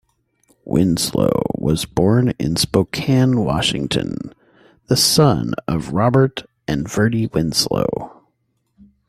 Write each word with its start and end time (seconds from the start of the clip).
Winslow 0.65 1.43
was 1.59 1.85
born 1.85 2.33
in 2.39 2.55
Spokane, 2.55 3.41
Washington, 3.45 4.33
the 4.87 4.97
son 4.97 5.53
of 5.67 5.93
Robert 5.93 6.41
and 6.67 6.87
Verdie 6.91 7.27
Winslow. 7.31 8.23